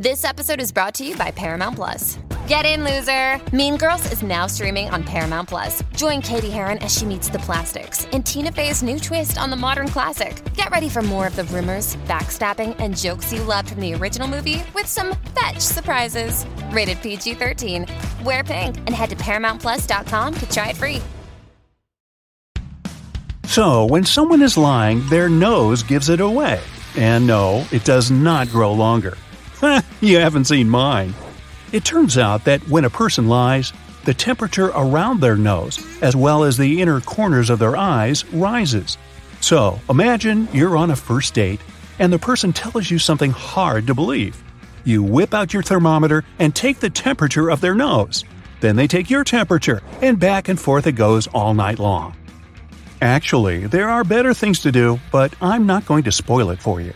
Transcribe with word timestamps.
This 0.00 0.24
episode 0.24 0.62
is 0.62 0.72
brought 0.72 0.94
to 0.94 1.06
you 1.06 1.14
by 1.14 1.30
Paramount 1.30 1.76
Plus. 1.76 2.18
Get 2.48 2.64
in, 2.64 2.84
loser! 2.84 3.38
Mean 3.54 3.76
Girls 3.76 4.10
is 4.10 4.22
now 4.22 4.46
streaming 4.46 4.88
on 4.88 5.04
Paramount 5.04 5.50
Plus. 5.50 5.82
Join 5.94 6.22
Cady 6.22 6.48
Heron 6.48 6.78
as 6.78 6.96
she 6.96 7.04
meets 7.04 7.28
the 7.28 7.38
plastics 7.40 8.06
in 8.06 8.22
Tina 8.22 8.50
Fey's 8.50 8.82
new 8.82 8.98
twist 8.98 9.36
on 9.36 9.50
the 9.50 9.56
modern 9.56 9.88
classic. 9.88 10.42
Get 10.54 10.70
ready 10.70 10.88
for 10.88 11.02
more 11.02 11.26
of 11.26 11.36
the 11.36 11.44
rumors, 11.44 11.96
backstabbing, 12.08 12.76
and 12.78 12.96
jokes 12.96 13.30
you 13.30 13.42
loved 13.42 13.72
from 13.72 13.80
the 13.82 13.92
original 13.92 14.26
movie 14.26 14.64
with 14.74 14.86
some 14.86 15.14
fetch 15.38 15.58
surprises. 15.58 16.46
Rated 16.70 17.02
PG 17.02 17.34
13. 17.34 17.84
Wear 18.24 18.42
pink 18.42 18.78
and 18.78 18.94
head 18.94 19.10
to 19.10 19.16
ParamountPlus.com 19.16 20.34
to 20.34 20.50
try 20.50 20.70
it 20.70 20.78
free. 20.78 21.02
So, 23.44 23.84
when 23.84 24.06
someone 24.06 24.40
is 24.40 24.56
lying, 24.56 25.06
their 25.08 25.28
nose 25.28 25.82
gives 25.82 26.08
it 26.08 26.20
away. 26.20 26.58
And 26.96 27.26
no, 27.26 27.66
it 27.70 27.84
does 27.84 28.10
not 28.10 28.48
grow 28.48 28.72
longer. 28.72 29.18
you 30.00 30.18
haven't 30.18 30.46
seen 30.46 30.68
mine. 30.68 31.14
It 31.72 31.84
turns 31.84 32.18
out 32.18 32.44
that 32.44 32.66
when 32.68 32.84
a 32.84 32.90
person 32.90 33.28
lies, 33.28 33.72
the 34.04 34.14
temperature 34.14 34.68
around 34.68 35.20
their 35.20 35.36
nose, 35.36 35.78
as 36.02 36.16
well 36.16 36.44
as 36.44 36.56
the 36.56 36.80
inner 36.80 37.00
corners 37.00 37.50
of 37.50 37.58
their 37.58 37.76
eyes, 37.76 38.24
rises. 38.32 38.96
So, 39.40 39.80
imagine 39.88 40.48
you're 40.52 40.76
on 40.76 40.90
a 40.90 40.96
first 40.96 41.34
date 41.34 41.60
and 41.98 42.12
the 42.12 42.18
person 42.18 42.52
tells 42.52 42.90
you 42.90 42.98
something 42.98 43.30
hard 43.30 43.86
to 43.86 43.94
believe. 43.94 44.42
You 44.84 45.02
whip 45.02 45.34
out 45.34 45.52
your 45.52 45.62
thermometer 45.62 46.24
and 46.38 46.56
take 46.56 46.80
the 46.80 46.90
temperature 46.90 47.50
of 47.50 47.60
their 47.60 47.74
nose. 47.74 48.24
Then 48.60 48.76
they 48.76 48.86
take 48.86 49.10
your 49.10 49.24
temperature, 49.24 49.82
and 50.02 50.18
back 50.18 50.48
and 50.48 50.58
forth 50.58 50.86
it 50.86 50.92
goes 50.92 51.26
all 51.28 51.54
night 51.54 51.78
long. 51.78 52.16
Actually, 53.02 53.66
there 53.66 53.88
are 53.88 54.04
better 54.04 54.34
things 54.34 54.60
to 54.60 54.72
do, 54.72 54.98
but 55.12 55.34
I'm 55.40 55.66
not 55.66 55.86
going 55.86 56.04
to 56.04 56.12
spoil 56.12 56.50
it 56.50 56.60
for 56.60 56.80
you. 56.80 56.92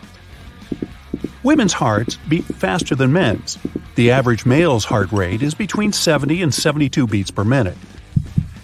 Women's 1.44 1.74
hearts 1.74 2.16
beat 2.26 2.46
faster 2.46 2.94
than 2.94 3.12
men's. 3.12 3.58
The 3.96 4.10
average 4.10 4.46
male's 4.46 4.86
heart 4.86 5.12
rate 5.12 5.42
is 5.42 5.52
between 5.52 5.92
70 5.92 6.42
and 6.42 6.52
72 6.52 7.06
beats 7.06 7.30
per 7.30 7.44
minute. 7.44 7.76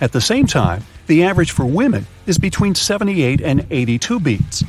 At 0.01 0.13
the 0.13 0.21
same 0.23 0.47
time, 0.47 0.83
the 1.07 1.25
average 1.25 1.51
for 1.51 1.67
women 1.67 2.07
is 2.27 2.39
between 2.39 2.75
78 2.75 3.43
and 3.43 3.67
82 3.71 4.19
beats. 4.21 4.65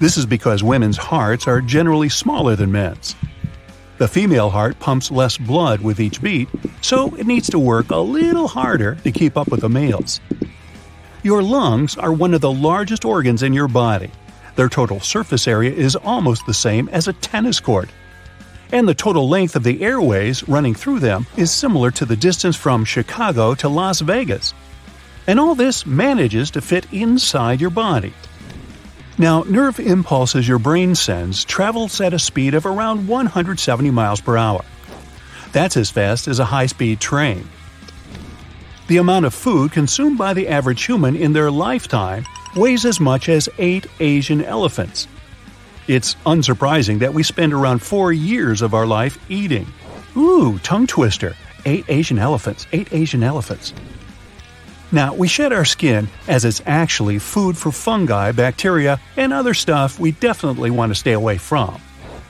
This 0.00 0.16
is 0.16 0.24
because 0.24 0.64
women's 0.64 0.96
hearts 0.96 1.46
are 1.46 1.60
generally 1.60 2.08
smaller 2.08 2.56
than 2.56 2.72
men's. 2.72 3.14
The 3.98 4.08
female 4.08 4.48
heart 4.48 4.80
pumps 4.80 5.10
less 5.10 5.36
blood 5.36 5.82
with 5.82 6.00
each 6.00 6.22
beat, 6.22 6.48
so 6.80 7.14
it 7.14 7.26
needs 7.26 7.50
to 7.50 7.58
work 7.58 7.90
a 7.90 7.98
little 7.98 8.48
harder 8.48 8.94
to 9.04 9.12
keep 9.12 9.36
up 9.36 9.48
with 9.48 9.60
the 9.60 9.68
male's. 9.68 10.18
Your 11.22 11.42
lungs 11.42 11.98
are 11.98 12.12
one 12.12 12.32
of 12.32 12.40
the 12.40 12.50
largest 12.50 13.04
organs 13.04 13.42
in 13.42 13.52
your 13.52 13.68
body 13.68 14.10
their 14.56 14.68
total 14.68 15.00
surface 15.00 15.48
area 15.48 15.72
is 15.72 15.96
almost 15.96 16.46
the 16.46 16.54
same 16.54 16.88
as 16.90 17.08
a 17.08 17.12
tennis 17.12 17.60
court. 17.60 17.88
And 18.72 18.88
the 18.88 18.94
total 18.94 19.28
length 19.28 19.56
of 19.56 19.62
the 19.62 19.82
airways 19.82 20.48
running 20.48 20.74
through 20.74 21.00
them 21.00 21.26
is 21.36 21.50
similar 21.50 21.90
to 21.92 22.04
the 22.04 22.16
distance 22.16 22.56
from 22.56 22.84
Chicago 22.84 23.54
to 23.56 23.68
Las 23.68 24.00
Vegas. 24.00 24.54
And 25.26 25.40
all 25.40 25.54
this 25.54 25.86
manages 25.86 26.50
to 26.52 26.60
fit 26.60 26.86
inside 26.92 27.60
your 27.60 27.70
body. 27.70 28.12
Now, 29.16 29.44
nerve 29.44 29.78
impulses 29.78 30.48
your 30.48 30.58
brain 30.58 30.94
sends 30.94 31.44
travels 31.44 32.00
at 32.00 32.14
a 32.14 32.18
speed 32.18 32.54
of 32.54 32.66
around 32.66 33.06
170 33.06 33.90
miles 33.90 34.20
per 34.20 34.36
hour. 34.36 34.64
That's 35.52 35.76
as 35.76 35.90
fast 35.90 36.26
as 36.26 36.40
a 36.40 36.44
high-speed 36.44 37.00
train. 37.00 37.48
The 38.88 38.96
amount 38.96 39.24
of 39.24 39.32
food 39.32 39.70
consumed 39.70 40.18
by 40.18 40.34
the 40.34 40.48
average 40.48 40.84
human 40.84 41.14
in 41.14 41.32
their 41.32 41.50
lifetime 41.50 42.26
weighs 42.56 42.84
as 42.84 43.00
much 43.00 43.28
as 43.28 43.48
eight 43.58 43.86
Asian 44.00 44.42
elephants. 44.42 45.08
It's 45.86 46.14
unsurprising 46.26 47.00
that 47.00 47.12
we 47.12 47.22
spend 47.22 47.52
around 47.52 47.82
four 47.82 48.12
years 48.12 48.62
of 48.62 48.74
our 48.74 48.86
life 48.86 49.18
eating. 49.30 49.66
Ooh, 50.16 50.58
tongue 50.60 50.86
twister. 50.86 51.34
Eight 51.66 51.84
Asian 51.88 52.18
elephants, 52.18 52.66
eight 52.72 52.92
Asian 52.92 53.22
elephants. 53.22 53.74
Now, 54.92 55.12
we 55.14 55.26
shed 55.26 55.52
our 55.52 55.64
skin 55.64 56.08
as 56.28 56.44
it's 56.44 56.62
actually 56.66 57.18
food 57.18 57.56
for 57.56 57.72
fungi, 57.72 58.32
bacteria, 58.32 59.00
and 59.16 59.32
other 59.32 59.54
stuff 59.54 59.98
we 59.98 60.12
definitely 60.12 60.70
want 60.70 60.90
to 60.90 60.94
stay 60.94 61.12
away 61.12 61.36
from. 61.36 61.80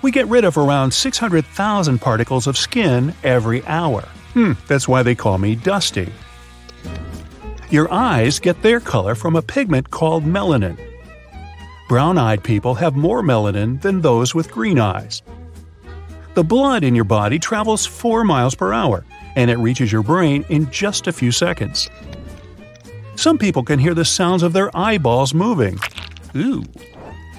We 0.02 0.10
get 0.10 0.28
rid 0.28 0.44
of 0.44 0.56
around 0.56 0.92
600,000 0.92 1.98
particles 1.98 2.46
of 2.46 2.56
skin 2.56 3.14
every 3.22 3.64
hour. 3.66 4.02
Hmm, 4.32 4.52
that's 4.66 4.88
why 4.88 5.02
they 5.02 5.14
call 5.14 5.38
me 5.38 5.56
Dusty. 5.56 6.12
Your 7.74 7.92
eyes 7.92 8.38
get 8.38 8.62
their 8.62 8.78
color 8.78 9.16
from 9.16 9.34
a 9.34 9.42
pigment 9.42 9.90
called 9.90 10.22
melanin. 10.22 10.78
Brown 11.88 12.18
eyed 12.18 12.44
people 12.44 12.74
have 12.76 12.94
more 12.94 13.20
melanin 13.20 13.80
than 13.82 14.00
those 14.00 14.32
with 14.32 14.48
green 14.48 14.78
eyes. 14.78 15.22
The 16.34 16.44
blood 16.44 16.84
in 16.84 16.94
your 16.94 17.02
body 17.02 17.40
travels 17.40 17.84
4 17.84 18.22
miles 18.22 18.54
per 18.54 18.72
hour, 18.72 19.04
and 19.34 19.50
it 19.50 19.58
reaches 19.58 19.90
your 19.90 20.04
brain 20.04 20.44
in 20.50 20.70
just 20.70 21.08
a 21.08 21.12
few 21.12 21.32
seconds. 21.32 21.90
Some 23.16 23.38
people 23.38 23.64
can 23.64 23.80
hear 23.80 23.94
the 23.94 24.04
sounds 24.04 24.44
of 24.44 24.52
their 24.52 24.70
eyeballs 24.76 25.34
moving. 25.34 25.80
Ooh. 26.36 26.62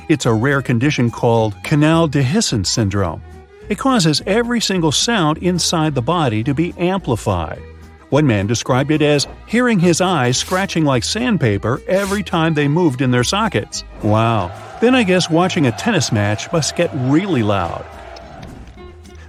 It's 0.09 0.25
a 0.25 0.33
rare 0.33 0.61
condition 0.61 1.11
called 1.11 1.55
canal 1.63 2.09
dehiscence 2.09 2.67
syndrome. 2.67 3.21
It 3.69 3.77
causes 3.77 4.21
every 4.25 4.59
single 4.59 4.91
sound 4.91 5.37
inside 5.37 5.95
the 5.95 6.01
body 6.01 6.43
to 6.43 6.53
be 6.53 6.73
amplified. 6.77 7.61
One 8.09 8.27
man 8.27 8.47
described 8.47 8.91
it 8.91 9.01
as 9.01 9.27
hearing 9.47 9.79
his 9.79 9.99
eyes 9.99 10.37
scratching 10.37 10.85
like 10.85 11.03
sandpaper 11.03 11.81
every 11.87 12.23
time 12.23 12.53
they 12.53 12.67
moved 12.67 13.01
in 13.01 13.11
their 13.11 13.23
sockets. 13.23 13.83
Wow. 14.03 14.51
Then 14.79 14.93
I 14.93 15.03
guess 15.03 15.29
watching 15.29 15.65
a 15.65 15.71
tennis 15.71 16.11
match 16.11 16.51
must 16.51 16.75
get 16.75 16.91
really 16.93 17.43
loud. 17.43 17.85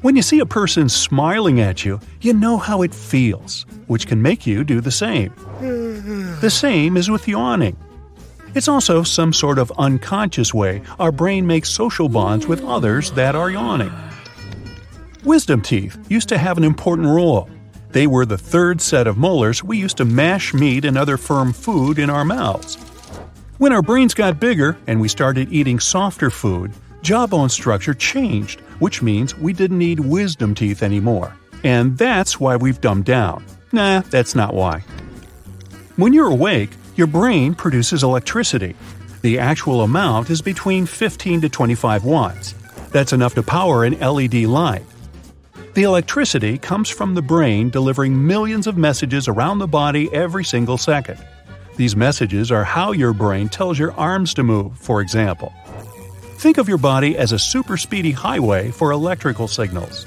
When 0.02 0.14
you 0.14 0.22
see 0.22 0.40
a 0.40 0.46
person 0.46 0.88
smiling 0.88 1.60
at 1.60 1.84
you, 1.84 2.00
you 2.20 2.32
know 2.34 2.58
how 2.58 2.82
it 2.82 2.94
feels, 2.94 3.64
which 3.86 4.06
can 4.06 4.20
make 4.20 4.46
you 4.46 4.62
do 4.62 4.80
the 4.80 4.90
same. 4.90 5.32
The 6.40 6.50
same 6.50 6.96
is 6.96 7.10
with 7.10 7.26
yawning. 7.26 7.76
It's 8.54 8.68
also 8.68 9.02
some 9.02 9.32
sort 9.32 9.58
of 9.58 9.72
unconscious 9.78 10.54
way 10.54 10.82
our 10.98 11.10
brain 11.10 11.46
makes 11.46 11.70
social 11.70 12.08
bonds 12.08 12.46
with 12.46 12.62
others 12.64 13.10
that 13.12 13.34
are 13.34 13.50
yawning. 13.50 13.92
Wisdom 15.24 15.60
teeth 15.60 15.98
used 16.08 16.28
to 16.28 16.38
have 16.38 16.56
an 16.56 16.64
important 16.64 17.08
role. 17.08 17.48
They 17.96 18.06
were 18.06 18.26
the 18.26 18.36
third 18.36 18.82
set 18.82 19.06
of 19.06 19.16
molars 19.16 19.64
we 19.64 19.78
used 19.78 19.96
to 19.96 20.04
mash 20.04 20.52
meat 20.52 20.84
and 20.84 20.98
other 20.98 21.16
firm 21.16 21.54
food 21.54 21.98
in 21.98 22.10
our 22.10 22.26
mouths. 22.26 22.74
When 23.56 23.72
our 23.72 23.80
brains 23.80 24.12
got 24.12 24.38
bigger 24.38 24.76
and 24.86 25.00
we 25.00 25.08
started 25.08 25.50
eating 25.50 25.80
softer 25.80 26.28
food, 26.28 26.74
jawbone 27.00 27.48
structure 27.48 27.94
changed, 27.94 28.60
which 28.80 29.00
means 29.00 29.34
we 29.34 29.54
didn't 29.54 29.78
need 29.78 30.00
wisdom 30.00 30.54
teeth 30.54 30.82
anymore. 30.82 31.34
And 31.64 31.96
that's 31.96 32.38
why 32.38 32.56
we've 32.56 32.82
dumbed 32.82 33.06
down. 33.06 33.46
Nah, 33.72 34.00
that's 34.00 34.34
not 34.34 34.52
why. 34.52 34.80
When 35.96 36.12
you're 36.12 36.30
awake, 36.30 36.72
your 36.96 37.06
brain 37.06 37.54
produces 37.54 38.02
electricity. 38.02 38.76
The 39.22 39.38
actual 39.38 39.80
amount 39.80 40.28
is 40.28 40.42
between 40.42 40.84
15 40.84 41.40
to 41.40 41.48
25 41.48 42.04
watts. 42.04 42.54
That's 42.90 43.14
enough 43.14 43.32
to 43.36 43.42
power 43.42 43.84
an 43.84 43.98
LED 44.00 44.44
light. 44.44 44.84
The 45.76 45.82
electricity 45.82 46.56
comes 46.56 46.88
from 46.88 47.14
the 47.14 47.20
brain 47.20 47.68
delivering 47.68 48.26
millions 48.26 48.66
of 48.66 48.78
messages 48.78 49.28
around 49.28 49.58
the 49.58 49.66
body 49.66 50.08
every 50.10 50.42
single 50.42 50.78
second. 50.78 51.22
These 51.76 51.94
messages 51.94 52.50
are 52.50 52.64
how 52.64 52.92
your 52.92 53.12
brain 53.12 53.50
tells 53.50 53.78
your 53.78 53.92
arms 53.92 54.32
to 54.34 54.42
move, 54.42 54.78
for 54.78 55.02
example. 55.02 55.52
Think 56.38 56.56
of 56.56 56.66
your 56.66 56.78
body 56.78 57.18
as 57.18 57.32
a 57.32 57.38
super 57.38 57.76
speedy 57.76 58.10
highway 58.10 58.70
for 58.70 58.90
electrical 58.90 59.48
signals. 59.48 60.06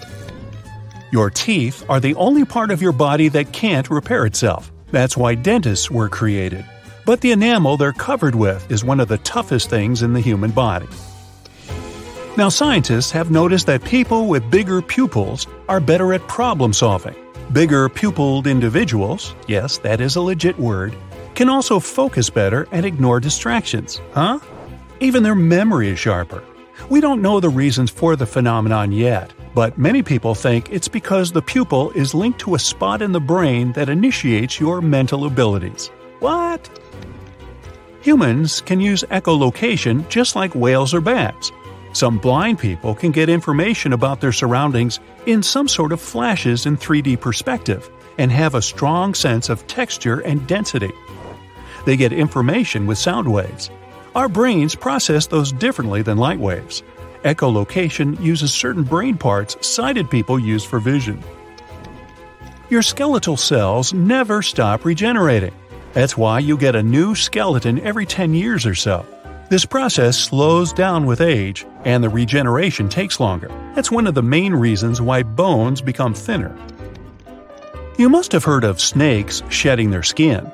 Your 1.12 1.30
teeth 1.30 1.88
are 1.88 2.00
the 2.00 2.16
only 2.16 2.46
part 2.46 2.72
of 2.72 2.82
your 2.82 2.92
body 2.92 3.28
that 3.28 3.54
can't 3.54 3.92
repair 3.92 4.26
itself. 4.26 4.72
That's 4.90 5.16
why 5.16 5.36
dentists 5.36 5.92
were 5.92 6.10
created. 6.10 6.66
But 7.06 7.22
the 7.22 7.32
enamel 7.32 7.78
they're 7.78 7.94
covered 7.94 8.34
with 8.34 8.72
is 8.72 8.84
one 8.84 9.00
of 9.00 9.08
the 9.08 9.20
toughest 9.20 9.70
things 9.70 10.02
in 10.02 10.14
the 10.14 10.20
human 10.20 10.50
body. 10.50 10.88
Now, 12.40 12.48
scientists 12.48 13.12
have 13.12 13.32
noticed 13.32 13.66
that 13.66 13.84
people 13.84 14.28
with 14.28 14.50
bigger 14.50 14.82
pupils 14.82 15.46
are 15.68 15.82
better 15.82 16.14
at 16.14 16.26
problem 16.30 16.72
solving. 16.72 17.14
Bigger 17.52 17.90
pupilled 17.90 18.46
individuals, 18.46 19.36
yes, 19.50 19.78
that 19.80 20.00
is 20.00 20.16
a 20.16 20.22
legit 20.22 20.58
word, 20.58 20.96
can 21.36 21.50
also 21.50 21.82
focus 21.82 22.30
better 22.30 22.66
and 22.72 22.86
ignore 22.86 23.20
distractions, 23.20 24.00
huh? 24.14 24.40
Even 25.02 25.22
their 25.22 25.36
memory 25.36 25.90
is 25.90 26.00
sharper. 26.00 26.42
We 26.90 27.02
don't 27.02 27.22
know 27.22 27.42
the 27.42 27.50
reasons 27.50 27.90
for 27.92 28.16
the 28.16 28.26
phenomenon 28.26 28.94
yet, 28.94 29.34
but 29.54 29.78
many 29.78 30.02
people 30.02 30.34
think 30.34 30.72
it's 30.72 30.88
because 30.88 31.34
the 31.34 31.42
pupil 31.42 31.92
is 31.92 32.14
linked 32.14 32.40
to 32.40 32.56
a 32.56 32.60
spot 32.60 33.02
in 33.02 33.12
the 33.12 33.20
brain 33.20 33.74
that 33.74 33.90
initiates 33.90 34.62
your 34.62 34.80
mental 34.80 35.26
abilities. 35.26 35.88
What? 36.22 36.70
Humans 38.02 38.62
can 38.62 38.80
use 38.80 39.04
echolocation 39.12 40.08
just 40.08 40.38
like 40.38 40.56
whales 40.56 40.94
or 40.94 41.02
bats. 41.02 41.52
Some 41.94 42.20
blind 42.20 42.60
people 42.60 42.94
can 42.94 43.12
get 43.12 43.30
information 43.30 43.94
about 43.94 44.22
their 44.22 44.32
surroundings 44.32 45.00
in 45.26 45.42
some 45.42 45.68
sort 45.68 45.92
of 45.92 46.00
flashes 46.00 46.66
in 46.66 46.78
3D 46.78 47.20
perspective 47.20 47.90
and 48.18 48.32
have 48.32 48.54
a 48.54 48.62
strong 48.62 49.14
sense 49.14 49.50
of 49.50 49.66
texture 49.68 50.20
and 50.20 50.46
density. 50.48 50.92
They 51.86 51.98
get 51.98 52.14
information 52.14 52.86
with 52.86 52.98
sound 52.98 53.32
waves. 53.32 53.72
Our 54.16 54.30
brains 54.30 54.76
process 54.76 55.28
those 55.28 55.52
differently 55.52 56.02
than 56.02 56.18
light 56.18 56.40
waves. 56.40 56.84
Echolocation 57.24 58.20
uses 58.22 58.54
certain 58.54 58.84
brain 58.84 59.18
parts 59.18 59.56
sighted 59.66 60.10
people 60.10 60.40
use 60.40 60.64
for 60.64 60.80
vision. 60.80 61.24
Your 62.70 62.82
skeletal 62.82 63.36
cells 63.36 63.94
never 63.94 64.42
stop 64.42 64.86
regenerating. 64.86 65.54
That's 65.94 66.16
why 66.16 66.40
you 66.40 66.56
get 66.56 66.76
a 66.76 66.84
new 66.84 67.16
skeleton 67.16 67.80
every 67.80 68.06
10 68.06 68.34
years 68.34 68.66
or 68.66 68.76
so. 68.76 69.06
This 69.50 69.66
process 69.66 70.16
slows 70.16 70.72
down 70.72 71.08
with 71.08 71.22
age, 71.22 71.66
and 71.84 72.04
the 72.04 72.10
regeneration 72.10 72.88
takes 72.88 73.20
longer. 73.20 73.48
That's 73.74 73.90
one 73.90 74.06
of 74.06 74.14
the 74.14 74.22
main 74.22 74.54
reasons 74.54 75.02
why 75.02 75.24
bones 75.24 75.82
become 75.82 76.14
thinner. 76.14 76.56
You 77.98 78.10
must 78.10 78.32
have 78.32 78.44
heard 78.44 78.64
of 78.64 78.80
snakes 78.80 79.42
shedding 79.50 79.90
their 79.90 80.04
skin. 80.04 80.52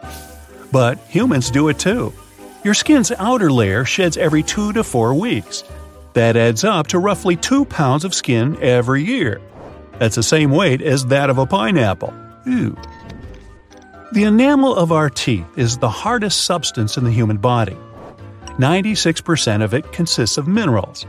But 0.72 0.98
humans 1.10 1.52
do 1.52 1.68
it 1.68 1.78
too. 1.78 2.14
Your 2.64 2.74
skin's 2.74 3.12
outer 3.12 3.52
layer 3.52 3.84
sheds 3.84 4.16
every 4.16 4.44
2 4.44 4.72
to 4.74 4.84
4 4.84 5.14
weeks. 5.14 5.66
That 6.14 6.38
adds 6.38 6.64
up 6.64 6.88
to 6.88 7.00
roughly 7.00 7.36
2 7.36 7.66
pounds 7.66 8.06
of 8.06 8.16
skin 8.16 8.58
every 8.62 9.04
year. 9.04 9.42
That's 10.00 10.16
the 10.16 10.24
same 10.24 10.52
weight 10.52 10.82
as 10.82 11.06
that 11.08 11.30
of 11.30 11.38
a 11.38 11.46
pineapple. 11.46 12.14
Ew. 12.46 12.78
The 14.14 14.24
enamel 14.24 14.74
of 14.74 14.94
our 14.94 15.10
teeth 15.10 15.46
is 15.58 15.78
the 15.78 15.90
hardest 15.90 16.46
substance 16.46 16.96
in 16.96 17.04
the 17.04 17.12
human 17.12 17.38
body. 17.38 17.76
96% 18.58 19.64
of 19.64 19.74
it 19.74 19.92
consists 19.92 20.38
of 20.38 20.48
minerals. 20.48 21.06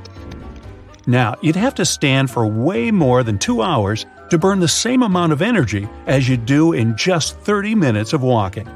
Now, 1.06 1.36
you'd 1.40 1.56
have 1.56 1.74
to 1.76 1.84
stand 1.84 2.30
for 2.30 2.46
way 2.46 2.90
more 2.90 3.22
than 3.22 3.38
two 3.38 3.62
hours 3.62 4.06
to 4.30 4.38
burn 4.38 4.58
the 4.58 4.68
same 4.68 5.02
amount 5.02 5.32
of 5.32 5.40
energy 5.40 5.88
as 6.06 6.28
you 6.28 6.36
do 6.36 6.72
in 6.72 6.96
just 6.96 7.38
30 7.40 7.76
minutes 7.76 8.12
of 8.12 8.22
walking. 8.22 8.68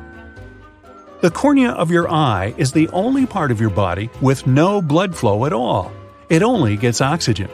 The 1.20 1.30
cornea 1.30 1.72
of 1.72 1.90
your 1.90 2.08
eye 2.08 2.54
is 2.56 2.72
the 2.72 2.88
only 2.90 3.26
part 3.26 3.50
of 3.50 3.60
your 3.60 3.70
body 3.70 4.08
with 4.20 4.46
no 4.46 4.80
blood 4.80 5.16
flow 5.16 5.44
at 5.44 5.52
all. 5.52 5.92
It 6.28 6.42
only 6.42 6.76
gets 6.76 7.00
oxygen. 7.00 7.50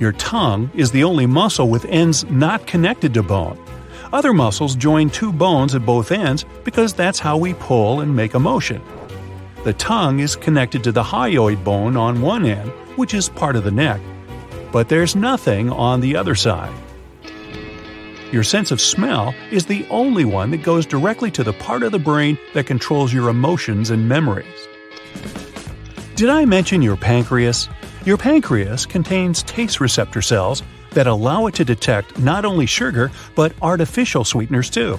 Your 0.00 0.12
tongue 0.12 0.70
is 0.74 0.90
the 0.90 1.04
only 1.04 1.26
muscle 1.26 1.68
with 1.68 1.84
ends 1.84 2.24
not 2.24 2.66
connected 2.66 3.14
to 3.14 3.22
bone. 3.22 3.58
Other 4.12 4.32
muscles 4.32 4.74
join 4.74 5.08
two 5.08 5.32
bones 5.32 5.74
at 5.76 5.86
both 5.86 6.10
ends 6.10 6.44
because 6.64 6.92
that's 6.92 7.20
how 7.20 7.36
we 7.36 7.54
pull 7.54 8.00
and 8.00 8.16
make 8.16 8.34
a 8.34 8.40
motion. 8.40 8.82
The 9.62 9.74
tongue 9.74 10.20
is 10.20 10.36
connected 10.36 10.82
to 10.84 10.92
the 10.92 11.02
hyoid 11.02 11.62
bone 11.62 11.94
on 11.94 12.22
one 12.22 12.46
end, 12.46 12.70
which 12.96 13.12
is 13.12 13.28
part 13.28 13.56
of 13.56 13.64
the 13.64 13.70
neck, 13.70 14.00
but 14.72 14.88
there's 14.88 15.14
nothing 15.14 15.70
on 15.70 16.00
the 16.00 16.16
other 16.16 16.34
side. 16.34 16.72
Your 18.32 18.42
sense 18.42 18.70
of 18.70 18.80
smell 18.80 19.34
is 19.50 19.66
the 19.66 19.86
only 19.90 20.24
one 20.24 20.50
that 20.52 20.62
goes 20.62 20.86
directly 20.86 21.30
to 21.32 21.44
the 21.44 21.52
part 21.52 21.82
of 21.82 21.92
the 21.92 21.98
brain 21.98 22.38
that 22.54 22.66
controls 22.66 23.12
your 23.12 23.28
emotions 23.28 23.90
and 23.90 24.08
memories. 24.08 24.46
Did 26.14 26.30
I 26.30 26.46
mention 26.46 26.80
your 26.80 26.96
pancreas? 26.96 27.68
Your 28.06 28.16
pancreas 28.16 28.86
contains 28.86 29.42
taste 29.42 29.78
receptor 29.78 30.22
cells 30.22 30.62
that 30.92 31.06
allow 31.06 31.48
it 31.48 31.54
to 31.56 31.66
detect 31.66 32.18
not 32.18 32.46
only 32.46 32.64
sugar, 32.64 33.10
but 33.34 33.52
artificial 33.60 34.24
sweeteners 34.24 34.70
too. 34.70 34.98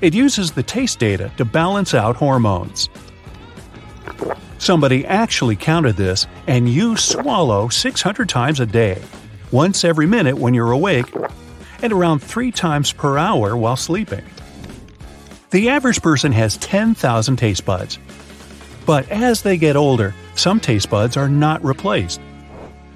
It 0.00 0.14
uses 0.14 0.50
the 0.50 0.62
taste 0.62 0.98
data 0.98 1.30
to 1.36 1.44
balance 1.44 1.92
out 1.92 2.16
hormones. 2.16 2.88
Somebody 4.60 5.06
actually 5.06 5.56
counted 5.56 5.96
this, 5.96 6.26
and 6.46 6.68
you 6.68 6.94
swallow 6.94 7.70
600 7.70 8.28
times 8.28 8.60
a 8.60 8.66
day, 8.66 9.00
once 9.50 9.84
every 9.86 10.04
minute 10.04 10.36
when 10.36 10.52
you're 10.52 10.72
awake, 10.72 11.06
and 11.80 11.94
around 11.94 12.18
three 12.18 12.52
times 12.52 12.92
per 12.92 13.16
hour 13.16 13.56
while 13.56 13.76
sleeping. 13.76 14.22
The 15.48 15.70
average 15.70 16.02
person 16.02 16.30
has 16.32 16.58
10,000 16.58 17.36
taste 17.36 17.64
buds. 17.64 17.98
But 18.84 19.08
as 19.08 19.40
they 19.40 19.56
get 19.56 19.76
older, 19.76 20.14
some 20.34 20.60
taste 20.60 20.90
buds 20.90 21.16
are 21.16 21.28
not 21.28 21.64
replaced. 21.64 22.20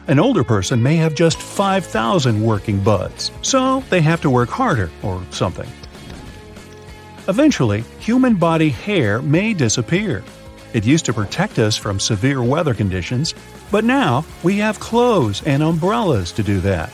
An 0.07 0.19
older 0.19 0.45
person 0.45 0.83
may 0.83 0.97
have 0.97 1.15
just 1.15 1.41
5,000 1.41 2.43
working 2.43 2.79
buds, 2.85 3.31
so 3.41 3.83
they 3.89 4.03
have 4.03 4.21
to 4.21 4.29
work 4.29 4.51
harder 4.51 4.91
or 5.03 5.25
something. 5.31 5.69
Eventually, 7.27 7.85
human 8.01 8.35
body 8.35 8.69
hair 8.69 9.23
may 9.23 9.55
disappear. 9.55 10.23
It 10.75 10.85
used 10.85 11.05
to 11.05 11.13
protect 11.13 11.61
us 11.61 11.77
from 11.77 12.01
severe 12.01 12.43
weather 12.43 12.75
conditions, 12.75 13.33
but 13.71 13.85
now 13.85 14.25
we 14.43 14.57
have 14.57 14.81
clothes 14.81 15.41
and 15.47 15.63
umbrellas 15.63 16.33
to 16.33 16.43
do 16.43 16.59
that. 16.61 16.93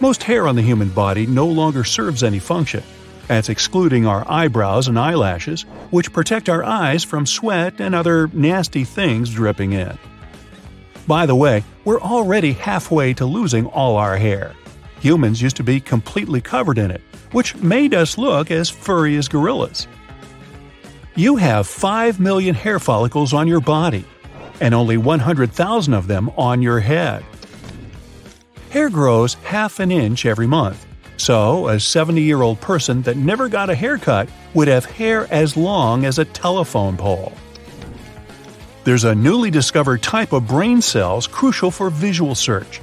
Most 0.00 0.22
hair 0.22 0.48
on 0.48 0.56
the 0.56 0.62
human 0.62 0.88
body 0.88 1.26
no 1.26 1.46
longer 1.46 1.84
serves 1.84 2.22
any 2.22 2.38
function. 2.38 2.82
That's 3.26 3.50
excluding 3.50 4.06
our 4.06 4.24
eyebrows 4.26 4.88
and 4.88 4.98
eyelashes, 4.98 5.62
which 5.90 6.14
protect 6.14 6.48
our 6.48 6.64
eyes 6.64 7.04
from 7.04 7.26
sweat 7.26 7.78
and 7.78 7.94
other 7.94 8.28
nasty 8.32 8.84
things 8.84 9.28
dripping 9.28 9.74
in. 9.74 9.98
By 11.06 11.26
the 11.26 11.36
way, 11.36 11.64
we're 11.84 12.00
already 12.00 12.52
halfway 12.52 13.12
to 13.14 13.26
losing 13.26 13.66
all 13.66 13.96
our 13.96 14.16
hair. 14.16 14.54
Humans 15.00 15.42
used 15.42 15.56
to 15.56 15.62
be 15.62 15.78
completely 15.78 16.40
covered 16.40 16.78
in 16.78 16.90
it, 16.90 17.02
which 17.32 17.54
made 17.56 17.92
us 17.92 18.16
look 18.16 18.50
as 18.50 18.70
furry 18.70 19.16
as 19.16 19.28
gorillas. 19.28 19.86
You 21.18 21.34
have 21.34 21.66
5 21.66 22.20
million 22.20 22.54
hair 22.54 22.78
follicles 22.78 23.34
on 23.34 23.48
your 23.48 23.58
body, 23.58 24.04
and 24.60 24.72
only 24.72 24.98
100,000 24.98 25.92
of 25.92 26.06
them 26.06 26.30
on 26.36 26.62
your 26.62 26.78
head. 26.78 27.24
Hair 28.70 28.90
grows 28.90 29.34
half 29.42 29.80
an 29.80 29.90
inch 29.90 30.24
every 30.26 30.46
month, 30.46 30.86
so 31.16 31.66
a 31.66 31.80
70 31.80 32.22
year 32.22 32.42
old 32.42 32.60
person 32.60 33.02
that 33.02 33.16
never 33.16 33.48
got 33.48 33.68
a 33.68 33.74
haircut 33.74 34.28
would 34.54 34.68
have 34.68 34.84
hair 34.84 35.26
as 35.32 35.56
long 35.56 36.04
as 36.04 36.20
a 36.20 36.24
telephone 36.24 36.96
pole. 36.96 37.32
There's 38.84 39.02
a 39.02 39.12
newly 39.12 39.50
discovered 39.50 40.04
type 40.04 40.32
of 40.32 40.46
brain 40.46 40.80
cells 40.80 41.26
crucial 41.26 41.72
for 41.72 41.90
visual 41.90 42.36
search. 42.36 42.80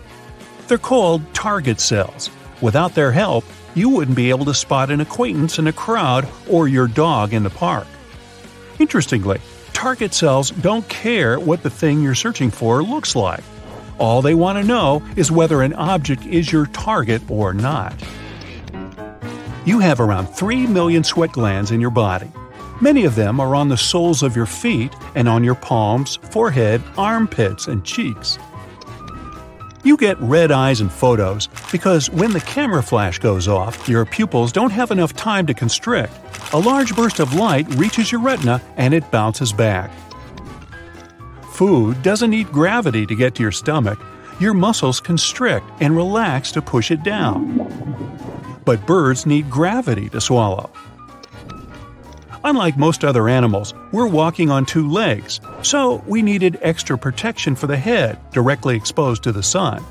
They're 0.67 0.77
called 0.77 1.21
target 1.33 1.79
cells. 1.79 2.29
Without 2.59 2.95
their 2.95 3.13
help, 3.13 3.45
you 3.75 3.87
wouldn't 3.87 4.17
be 4.17 4.29
able 4.29 4.43
to 4.43 4.53
spot 4.53 4.91
an 4.91 4.99
acquaintance 4.99 5.57
in 5.57 5.67
a 5.67 5.71
crowd 5.71 6.27
or 6.49 6.67
your 6.67 6.89
dog 6.89 7.33
in 7.33 7.43
the 7.43 7.49
park. 7.49 7.87
Interestingly, 8.79 9.39
target 9.73 10.13
cells 10.13 10.51
don't 10.51 10.87
care 10.89 11.39
what 11.39 11.63
the 11.63 11.69
thing 11.69 12.01
you're 12.01 12.15
searching 12.15 12.51
for 12.51 12.83
looks 12.83 13.15
like. 13.15 13.43
All 13.97 14.21
they 14.21 14.35
want 14.35 14.57
to 14.57 14.63
know 14.63 15.01
is 15.15 15.31
whether 15.31 15.61
an 15.61 15.73
object 15.73 16.25
is 16.25 16.51
your 16.51 16.65
target 16.67 17.21
or 17.29 17.53
not. 17.53 17.93
You 19.65 19.79
have 19.79 19.99
around 19.99 20.27
3 20.27 20.67
million 20.67 21.03
sweat 21.03 21.31
glands 21.31 21.71
in 21.71 21.81
your 21.81 21.89
body. 21.89 22.31
Many 22.81 23.05
of 23.05 23.15
them 23.15 23.39
are 23.39 23.55
on 23.55 23.69
the 23.69 23.77
soles 23.77 24.21
of 24.21 24.35
your 24.35 24.45
feet 24.45 24.93
and 25.15 25.29
on 25.29 25.43
your 25.45 25.55
palms, 25.55 26.17
forehead, 26.17 26.81
armpits, 26.97 27.67
and 27.67 27.83
cheeks. 27.85 28.37
You 29.83 29.95
get 29.97 30.19
red 30.19 30.51
eyes 30.51 30.81
in 30.81 30.89
photos 30.89 31.47
because 31.71 32.09
when 32.09 32.31
the 32.31 32.41
camera 32.41 32.83
flash 32.83 33.19
goes 33.19 33.47
off, 33.47 33.87
your 33.87 34.03
pupils 34.03 34.51
don't 34.51 34.71
have 34.71 34.91
enough 34.91 35.13
time 35.13 35.45
to 35.47 35.53
constrict. 35.53 36.11
A 36.55 36.65
large 36.65 36.95
burst 36.95 37.19
of 37.19 37.33
light 37.33 37.67
reaches 37.75 38.13
your 38.13 38.21
retina 38.21 38.61
and 38.77 38.93
it 38.93 39.11
bounces 39.11 39.51
back. 39.51 39.91
Food 41.51 42.01
doesn't 42.01 42.29
need 42.29 42.49
gravity 42.49 43.05
to 43.07 43.13
get 43.13 43.35
to 43.35 43.43
your 43.43 43.51
stomach. 43.51 43.99
Your 44.39 44.53
muscles 44.53 45.01
constrict 45.01 45.65
and 45.81 45.97
relax 45.97 46.53
to 46.53 46.61
push 46.61 46.91
it 46.91 47.03
down. 47.03 47.57
But 48.63 48.85
birds 48.85 49.25
need 49.25 49.49
gravity 49.49 50.07
to 50.11 50.21
swallow. 50.21 50.71
Unlike 52.45 52.77
most 52.77 53.03
other 53.03 53.27
animals, 53.27 53.73
we're 53.91 54.07
walking 54.07 54.49
on 54.49 54.65
two 54.65 54.89
legs, 54.89 55.41
so 55.61 56.01
we 56.07 56.21
needed 56.21 56.57
extra 56.61 56.97
protection 56.97 57.57
for 57.57 57.67
the 57.67 57.75
head 57.75 58.17
directly 58.31 58.77
exposed 58.77 59.23
to 59.23 59.33
the 59.33 59.43
sun. 59.43 59.83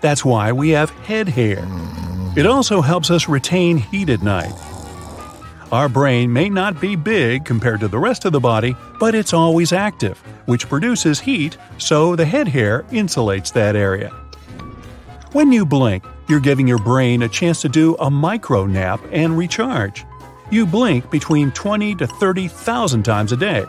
That's 0.00 0.24
why 0.24 0.52
we 0.52 0.70
have 0.70 0.88
head 0.88 1.28
hair. 1.28 1.68
It 2.38 2.46
also 2.46 2.80
helps 2.80 3.10
us 3.10 3.28
retain 3.28 3.76
heat 3.76 4.08
at 4.08 4.22
night. 4.22 4.54
Our 5.72 5.88
brain 5.88 6.32
may 6.32 6.48
not 6.48 6.80
be 6.80 6.94
big 6.94 7.44
compared 7.44 7.80
to 7.80 7.88
the 7.88 7.98
rest 7.98 8.24
of 8.24 8.32
the 8.32 8.38
body, 8.38 8.76
but 9.00 9.16
it's 9.16 9.32
always 9.32 9.72
active, 9.72 10.18
which 10.46 10.68
produces 10.68 11.18
heat, 11.18 11.58
so 11.78 12.14
the 12.14 12.24
head 12.24 12.46
hair 12.46 12.84
insulates 12.90 13.52
that 13.52 13.74
area. 13.74 14.10
When 15.32 15.50
you 15.50 15.66
blink, 15.66 16.04
you're 16.28 16.38
giving 16.38 16.68
your 16.68 16.78
brain 16.78 17.22
a 17.22 17.28
chance 17.28 17.60
to 17.62 17.68
do 17.68 17.96
a 17.96 18.08
micro 18.08 18.66
nap 18.66 19.00
and 19.10 19.36
recharge. 19.36 20.04
You 20.52 20.66
blink 20.66 21.10
between 21.10 21.50
20 21.50 21.96
to 21.96 22.06
30,000 22.06 23.02
times 23.02 23.32
a 23.32 23.36
day, 23.36 23.62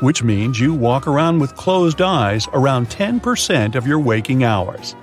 which 0.00 0.24
means 0.24 0.58
you 0.58 0.74
walk 0.74 1.06
around 1.06 1.38
with 1.38 1.54
closed 1.54 2.02
eyes 2.02 2.48
around 2.52 2.88
10% 2.88 3.76
of 3.76 3.86
your 3.86 4.00
waking 4.00 4.42
hours. 4.42 4.96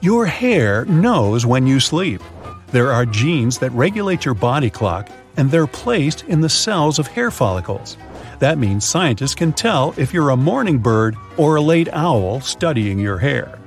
Your 0.00 0.24
hair 0.26 0.84
knows 0.84 1.44
when 1.44 1.66
you 1.66 1.80
sleep. 1.80 2.22
There 2.72 2.92
are 2.92 3.04
genes 3.04 3.58
that 3.58 3.72
regulate 3.72 4.24
your 4.24 4.34
body 4.34 4.70
clock, 4.70 5.08
and 5.36 5.50
they're 5.50 5.66
placed 5.66 6.22
in 6.24 6.40
the 6.40 6.48
cells 6.48 6.98
of 7.00 7.08
hair 7.08 7.30
follicles. 7.32 7.96
That 8.38 8.58
means 8.58 8.84
scientists 8.84 9.34
can 9.34 9.52
tell 9.52 9.92
if 9.96 10.14
you're 10.14 10.30
a 10.30 10.36
morning 10.36 10.78
bird 10.78 11.16
or 11.36 11.56
a 11.56 11.60
late 11.60 11.88
owl 11.92 12.40
studying 12.40 12.98
your 12.98 13.18
hair. 13.18 13.58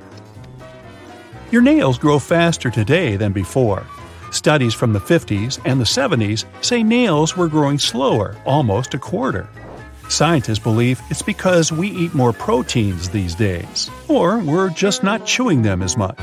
Your 1.51 1.61
nails 1.61 1.99
grow 1.99 2.17
faster 2.17 2.71
today 2.71 3.17
than 3.17 3.33
before. 3.33 3.85
Studies 4.31 4.73
from 4.73 4.93
the 4.93 4.99
50s 4.99 5.59
and 5.65 5.79
the 5.79 5.85
70s 5.85 6.45
say 6.63 6.81
nails 6.81 7.37
were 7.37 7.47
growing 7.47 7.77
slower, 7.77 8.35
almost 8.45 8.93
a 8.93 8.97
quarter. 8.97 9.47
Scientists 10.09 10.59
believe 10.59 11.01
it's 11.09 11.21
because 11.21 11.71
we 11.71 11.89
eat 11.89 12.13
more 12.13 12.33
proteins 12.33 13.09
these 13.09 13.35
days, 13.35 13.91
or 14.07 14.39
we're 14.39 14.69
just 14.69 15.03
not 15.03 15.25
chewing 15.25 15.61
them 15.61 15.83
as 15.83 15.97
much. 15.97 16.19